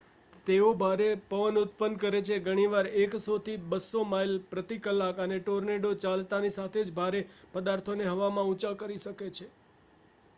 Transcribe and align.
તેઓ 0.45 0.69
ભારે 0.75 1.07
પવન 1.25 1.57
ઉત્પન્ન 1.59 1.97
કરે 1.99 2.21
છે 2.23 2.37
ઘણીવાર 2.45 2.87
100-200 3.01 4.01
માઇલ/કલાક 4.07 5.21
અને 5.21 5.37
ટોર્નેડો 5.41 5.91
ચાલતાંની 5.99 6.55
સાથે 6.55 6.79
જ 6.81 6.95
ભારે 6.95 7.21
પદાર્થોને 7.53 8.09
હવામાં 8.09 8.51
ઉંચા 8.51 8.73
કરી 8.79 8.99
શકે 8.99 9.13
છે 9.31 9.47